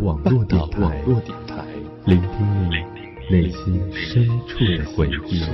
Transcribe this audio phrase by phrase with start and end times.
[0.00, 1.02] 网络电台，
[2.06, 2.76] 聆听你
[3.30, 5.44] 内心深处的回忆。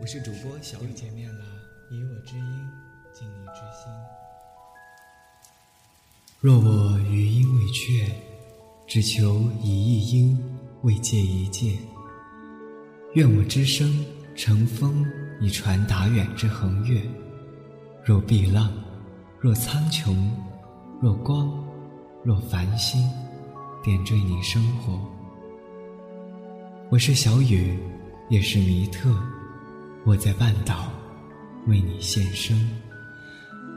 [0.00, 1.44] 我是主播小雨，见面了，
[1.90, 2.44] 以我之音
[3.12, 3.92] 敬你之心。
[6.40, 8.12] 若我余音未却，
[8.86, 10.38] 只求以一音
[10.82, 11.76] 慰藉一借。
[13.14, 15.04] 愿我之声乘风，
[15.40, 17.00] 以传达远之横越。
[18.04, 18.72] 若碧浪，
[19.38, 20.16] 若苍穹。
[21.00, 21.52] 若光，
[22.24, 23.10] 若繁星，
[23.82, 25.00] 点缀你生活。
[26.90, 27.76] 我是小雨，
[28.30, 29.10] 也是弥特，
[30.04, 30.90] 我在半岛
[31.68, 32.58] 为你献声。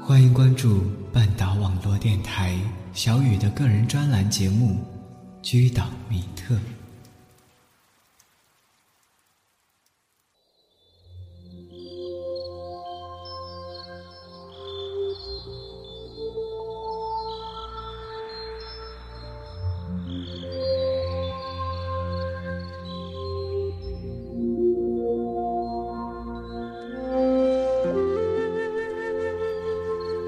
[0.00, 2.58] 欢迎关注半岛网络电台
[2.94, 4.72] 小雨的个人专栏节目
[5.42, 6.54] 《居岛米特》。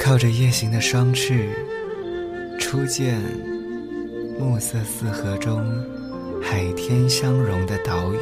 [0.07, 1.49] 靠着夜行的双翅，
[2.61, 3.21] 初见
[4.39, 5.67] 暮色四合中
[6.41, 8.19] 海天相融的岛屿。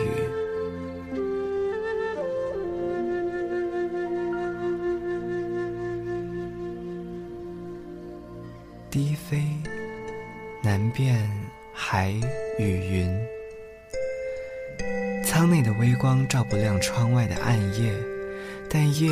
[8.90, 9.42] 低飞，
[10.62, 11.30] 难辨
[11.70, 12.14] 海
[12.58, 13.14] 与云。
[15.22, 17.92] 舱内的微光照不亮窗外的暗夜，
[18.70, 19.10] 但夜。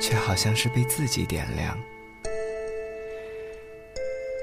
[0.00, 1.76] 却好像是被自己点亮。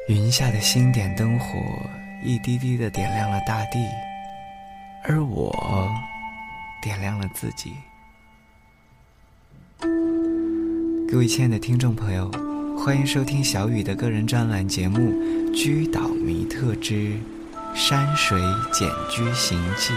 [0.08, 1.60] 云下的星点灯火，
[2.24, 3.80] 一滴滴的点亮了大地，
[5.04, 5.92] 而我
[6.82, 7.74] 点亮了自己。
[11.08, 12.30] 各位亲爱的听众朋友，
[12.78, 15.00] 欢迎收听小雨的个人专栏节目
[15.56, 17.18] 《居岛迷特之
[17.74, 18.40] 山水
[18.72, 19.94] 简居行记》。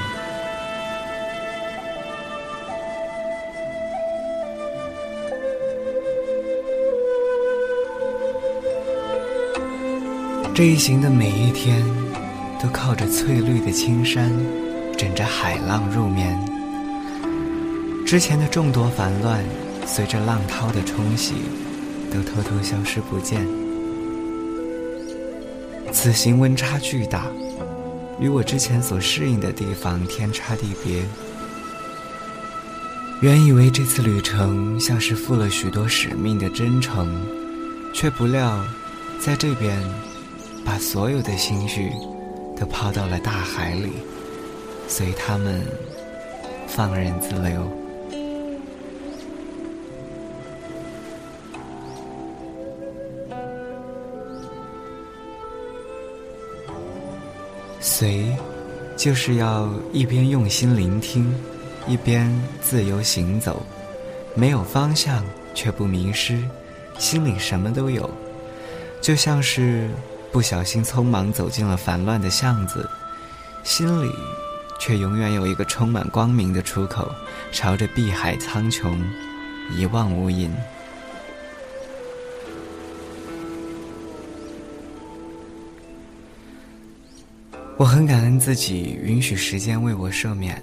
[10.58, 11.84] 这一行的每一天，
[12.60, 14.28] 都靠着翠绿的青山，
[14.96, 16.36] 枕着海浪入眠。
[18.04, 19.44] 之前的众多烦乱，
[19.86, 21.34] 随着浪涛的冲洗，
[22.12, 23.46] 都偷偷消失不见。
[25.92, 27.28] 此行温差巨大，
[28.19, 31.04] 与我之前所适应的地方天差地别。
[33.20, 37.14] 原以为这次旅程像是负了许多使命的征程，
[37.94, 38.60] 却不料，
[39.20, 39.80] 在这边。
[40.68, 41.90] 把所有的心绪
[42.54, 43.90] 都抛到了大海里，
[44.86, 45.64] 随他们
[46.66, 47.66] 放任自流。
[57.80, 58.36] 随，
[58.94, 61.34] 就是要一边用心聆听，
[61.86, 62.30] 一边
[62.60, 63.62] 自由行走，
[64.34, 65.24] 没有方向
[65.54, 66.38] 却不迷失，
[66.98, 68.10] 心里什么都有，
[69.00, 69.88] 就像是。
[70.30, 72.88] 不小心匆忙走进了烦乱的巷子，
[73.64, 74.10] 心里
[74.78, 77.10] 却永远有一个充满光明的出口，
[77.50, 78.96] 朝着碧海苍穹
[79.76, 80.50] 一望无垠。
[87.76, 90.62] 我很感恩自己允许时间为我赦免，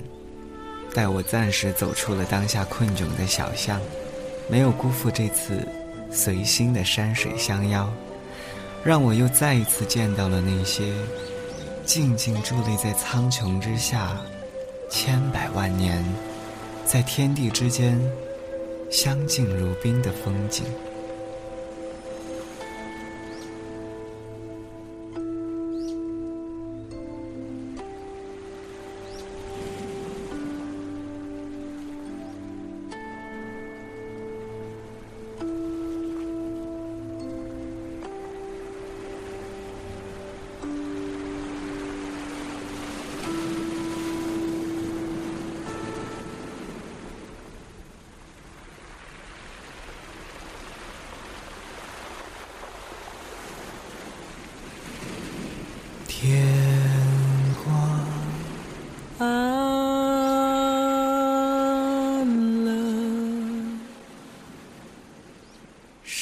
[0.93, 3.79] 带我暂时走出了当下困窘的小巷，
[4.49, 5.67] 没有辜负这次
[6.11, 7.91] 随心的山水相邀。
[8.85, 10.93] 让我又再一次见到了那些
[11.83, 14.15] 静静伫立在苍穹之下，
[14.91, 16.05] 千百万年，
[16.85, 17.99] 在天地之间
[18.91, 20.63] 相敬如宾的风景。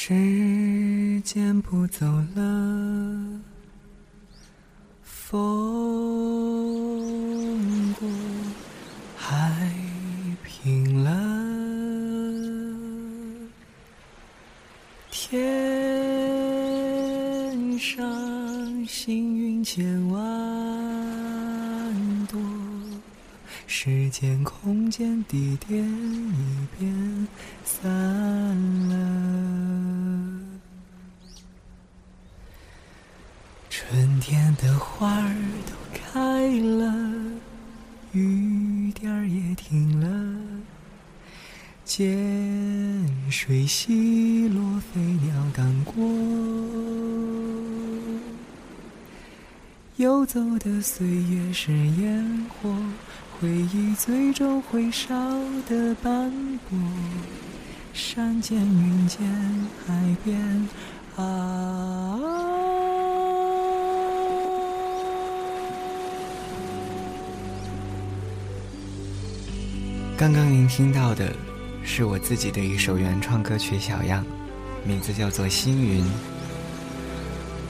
[0.06, 0.12] 时
[1.22, 2.04] 间不走
[2.34, 3.40] 了，
[5.02, 5.40] 风
[7.94, 8.06] 过，
[9.16, 9.72] 海
[10.42, 11.10] 平了，
[15.10, 15.32] 天
[17.78, 20.20] 上星云千万
[22.26, 22.38] 朵。
[23.66, 27.26] 时间、空间、地点一变
[27.64, 27.90] 散
[28.88, 28.94] 了。
[33.68, 35.34] 春天的花儿
[35.66, 36.94] 都开了，
[38.12, 40.08] 雨点儿也停了。
[41.84, 43.06] 涧
[43.46, 46.02] 水西落，飞鸟赶过。
[49.96, 52.74] 游走的岁月是烟火。
[53.38, 55.14] 回忆最终会烧
[55.68, 56.32] 的斑
[56.70, 56.78] 驳，
[57.92, 59.20] 山间云间
[59.86, 60.40] 海边
[61.16, 62.18] 啊。
[70.16, 71.30] 刚刚您听到的
[71.86, 74.24] 是我自己的一首原创歌曲《小样》，
[74.88, 76.02] 名字叫做《星云》。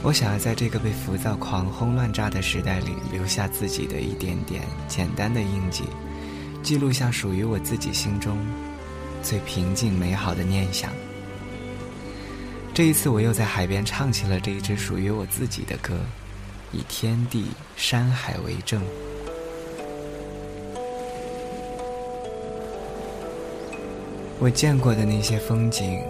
[0.01, 5.83] 我想要在这个被浮躁狂轰乱炸的时代里，留下自己的一点点简单的印记，
[6.63, 8.37] 记录下属于我自己心中
[9.21, 10.91] 最平静美好的念想。
[12.73, 15.99] 这一次，我又在海边唱起了这一支属于我自己的歌，
[16.71, 18.81] 以天地山海为证。
[24.37, 26.01] 我见过的那些风景，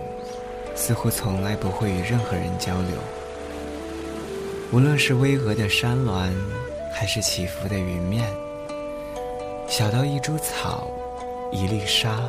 [0.76, 2.98] 似乎从来不会与任何人交流。
[4.72, 6.34] 无论是巍峨的山峦，
[6.92, 8.28] 还是起伏的云面，
[9.68, 10.88] 小到一株草、
[11.52, 12.20] 一粒沙，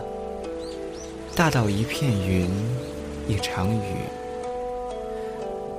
[1.34, 2.46] 大到一片云、
[3.26, 3.94] 一场雨，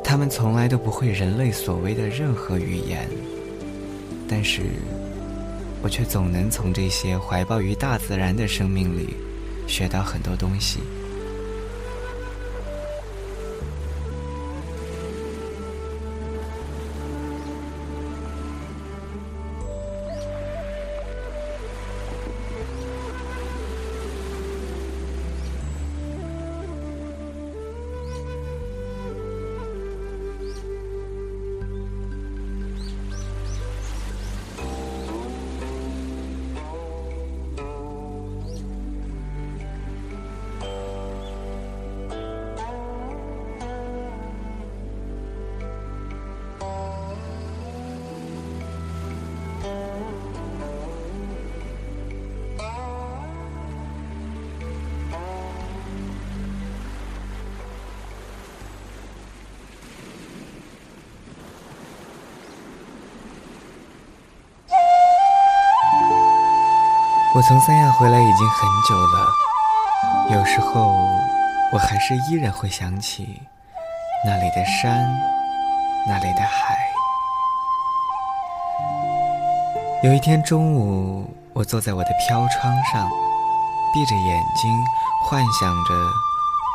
[0.04, 3.08] 他们从来都不会人类所谓的任何语言，
[4.28, 4.64] 但是，
[5.84, 9.16] 我却总能从这些怀抱于大自然的生命里，
[9.68, 10.80] 学到很多东西。
[67.36, 69.28] 我从三亚回来已经很久了，
[70.32, 70.92] 有时候
[71.72, 73.42] 我还是依然会想起
[74.26, 75.08] 那里的山，
[76.08, 76.78] 那里的海。
[80.02, 83.08] 有一天中午，我坐在我的飘窗上，
[83.94, 84.72] 闭着眼睛，
[85.26, 85.94] 幻想着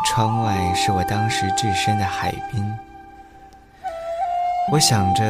[0.07, 2.73] 窗外是我当时置身的海滨。
[4.71, 5.25] 我想着，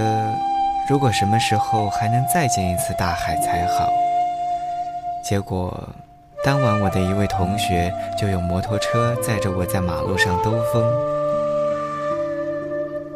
[0.89, 3.89] 如果什么时候还能再见一次大海才好。
[5.23, 5.89] 结果，
[6.45, 10.83] 当晚我的一位同学就用摩托车载着我在马路上兜风。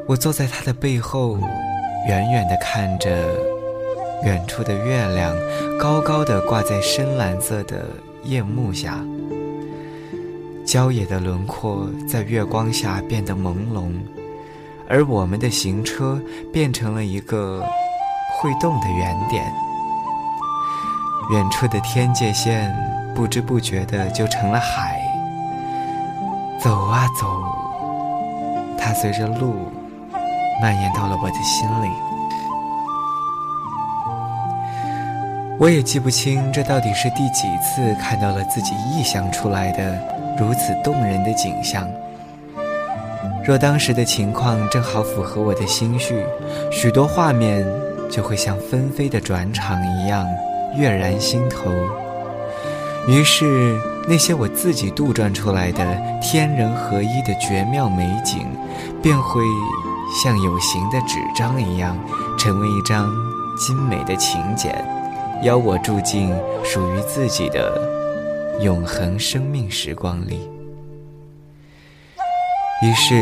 [0.06, 1.36] 我坐在他的背后，
[2.06, 3.10] 远远地看着
[4.22, 5.36] 远处的月亮，
[5.78, 7.86] 高高的挂在深蓝色的
[8.22, 9.04] 夜幕下，
[10.64, 13.90] 郊野的轮廓在月光下变得朦胧，
[14.88, 16.20] 而我们的行车
[16.52, 17.66] 变成了一个
[18.38, 19.44] 会动的圆点。
[21.30, 22.73] 远处的天界线，
[23.14, 25.00] 不知不觉的就成了海。
[26.62, 27.26] 走啊走，
[28.78, 29.56] 它随着路
[30.62, 31.88] 蔓延到了我的心里。
[35.59, 39.99] 我也记不清这到底是第几次看到了自己臆想出来的
[40.38, 41.88] 如此动人的景象。
[43.45, 46.25] 若当时的情况正好符合我的心绪，
[46.71, 47.64] 许多画面
[48.11, 50.26] 就会像纷飞的转场一样。
[50.76, 51.71] 跃然心头，
[53.09, 58.47] 于是那些我自己杜撰出来的天人合一的绝妙美景，
[59.02, 59.40] 便会
[60.23, 61.99] 像有形的纸张一样，
[62.38, 63.12] 成为一张
[63.59, 64.73] 精美的请柬，
[65.42, 66.33] 邀我住进
[66.64, 67.80] 属于自己的
[68.61, 70.49] 永恒生命时光里。
[72.83, 73.14] 于是，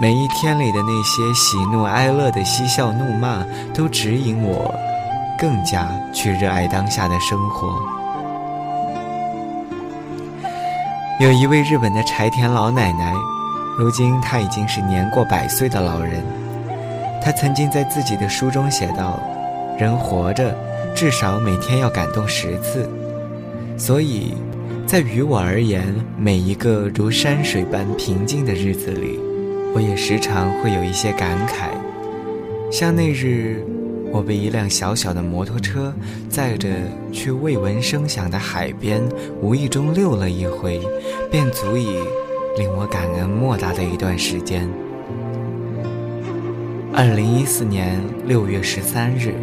[0.00, 4.74] 每一天里的那些喜怒哀乐的嬉笑怒骂，都指引我
[5.40, 7.80] 更加去热爱当下的生活。
[11.18, 13.14] 有一位日本的柴田老奶奶，
[13.78, 16.22] 如今她已经是年过百岁的老人。
[17.22, 19.18] 她曾经在自己的书中写道
[19.78, 20.54] ：“人活着，
[20.94, 22.88] 至少每天要感动十次。”
[23.78, 24.34] 所以。
[24.86, 29.20] 在于我而言，每一个如山水般平静的日子里，
[29.72, 31.68] 我也时常会有一些感慨。
[32.72, 33.64] 像那日，
[34.12, 35.92] 我被一辆小小的摩托车
[36.28, 36.68] 载着
[37.12, 39.02] 去未闻声响的海边，
[39.40, 40.80] 无意中溜了一回，
[41.30, 41.96] 便足以
[42.56, 44.68] 令我感恩莫大的一段时间。
[46.92, 49.34] 二零一四年六月十三日，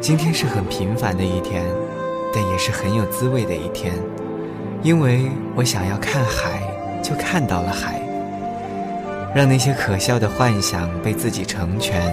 [0.00, 1.64] 今天是很平凡的一天。
[2.36, 3.94] 但也是很有滋味的一天，
[4.82, 6.60] 因为我想要看海，
[7.00, 8.02] 就看到了海。
[9.32, 12.12] 让那些可笑的幻想被自己成全，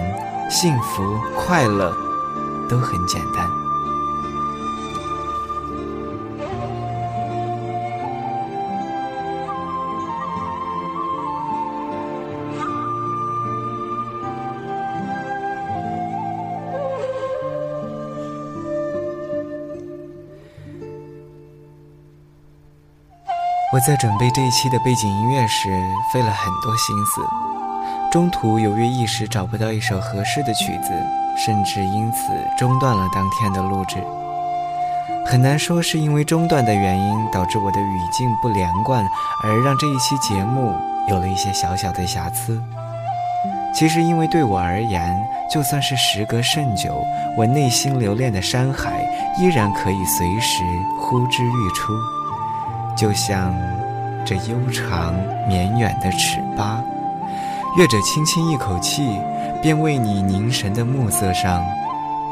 [0.52, 1.96] 幸福快乐
[2.68, 3.50] 都很简单。
[23.74, 25.70] 我在准备这一期的背景音乐时
[26.12, 27.22] 费了很多心思，
[28.12, 30.92] 中途由于一时找不到一首合适的曲子，
[31.38, 34.04] 甚至因此中断了当天的录制。
[35.26, 39.02] 很难说是因为中断的原因导致我的语境不连贯，
[39.46, 40.76] 而让这一期节目
[41.08, 42.62] 有了一些小小的瑕疵。
[43.74, 45.18] 其实，因为对我而言，
[45.50, 47.02] 就算是时隔甚久，
[47.38, 49.02] 我内心留恋的山海
[49.40, 50.66] 依然可以随时
[51.00, 51.94] 呼之欲出。
[52.94, 53.56] 就像
[54.26, 55.16] 这悠长
[55.48, 56.84] 绵远的尺八，
[57.78, 59.02] 乐者轻轻一口气，
[59.62, 61.64] 便为你凝神的暮色上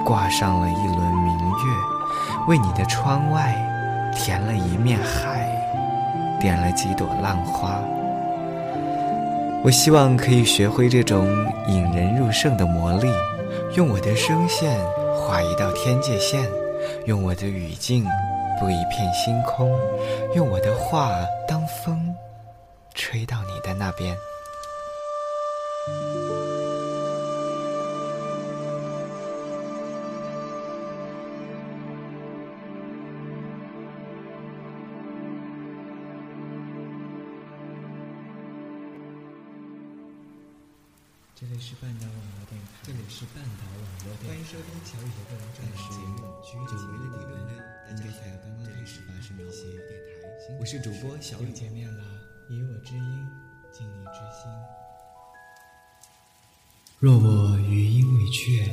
[0.05, 3.55] 挂上了一轮明月，为你的窗外
[4.13, 5.48] 填了一面海，
[6.41, 7.79] 点了几朵浪花。
[9.63, 11.25] 我希望可以学会这种
[11.67, 13.08] 引人入胜的魔力，
[13.75, 14.77] 用我的声线
[15.15, 16.43] 画一道天界线，
[17.05, 18.05] 用我的语境。
[18.60, 19.72] 布一片星空，
[20.36, 21.13] 用我的话
[21.48, 22.13] 当风，
[22.93, 24.13] 吹到你的那边。
[41.39, 47.39] 这里是半岛网络电台，这里是半岛网络电台，欢迎收听小雨的个人专栏节目《久违的地论》。
[47.88, 51.53] 大家好，刚刚开始发生一些电台，我是主播小雨。
[51.53, 52.03] 见面了，
[52.50, 53.25] 以我之音
[53.72, 54.51] 敬你之心。
[57.00, 58.69] 若我余音未却，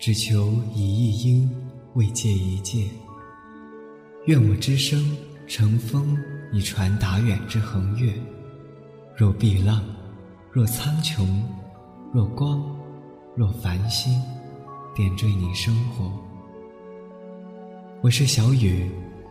[0.00, 1.54] 只求以一音
[1.92, 2.88] 慰藉一借。
[4.24, 5.14] 愿我之声
[5.46, 6.16] 乘风
[6.54, 8.14] 以传达远之横越。
[9.14, 9.84] 若碧浪，
[10.50, 11.28] 若苍穹。
[12.14, 12.62] 若光，
[13.34, 14.20] 若繁星，
[14.94, 16.12] 点缀你生活。
[18.02, 18.90] 我是小雨，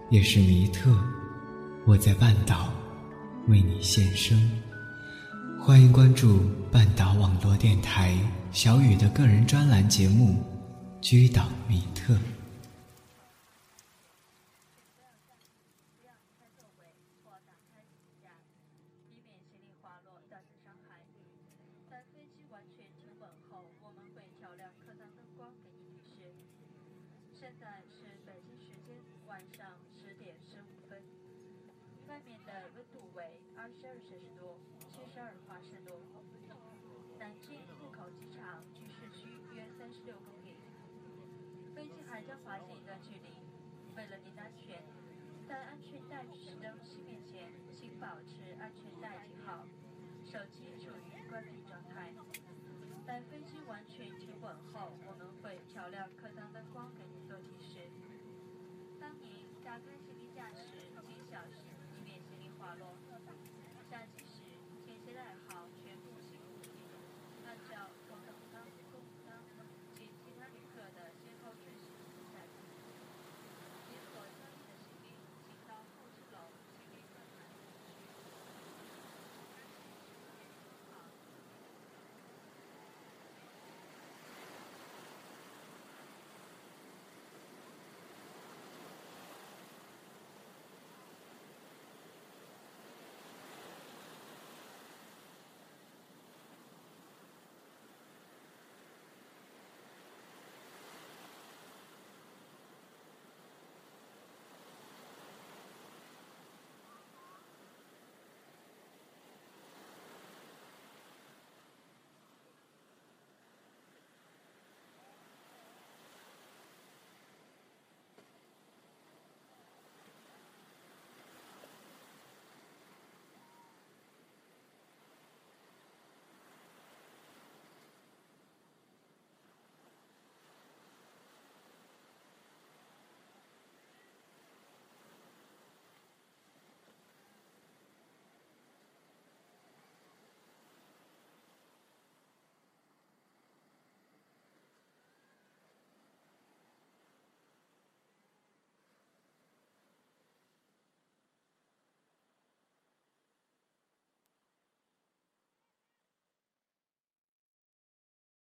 [0.10, 0.92] 也是弥特，
[1.86, 2.74] 我在半岛
[3.48, 4.36] 为你献声。
[5.60, 6.40] 欢迎关注
[6.72, 8.18] 半岛网络电台
[8.52, 10.34] 小雨的个人专栏节目
[11.02, 12.16] 《居岛米特》。
[42.12, 43.32] 还将滑行一段距离。
[43.96, 44.84] 为了您的安全，
[45.48, 49.66] 在安全带指示灯熄灭前，请保持安全带系好，
[50.26, 52.12] 手机处于关闭状态。
[53.08, 57.90] 待飞机完全停稳后，我们会调亮客舱灯光给您做提示。
[59.00, 62.94] 当您打开行李架时，请小心，以免行李滑落。